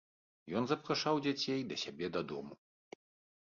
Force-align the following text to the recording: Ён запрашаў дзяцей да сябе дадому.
Ён 0.61 0.69
запрашаў 0.71 1.19
дзяцей 1.25 1.61
да 1.73 1.77
сябе 1.83 2.11
дадому. 2.17 2.53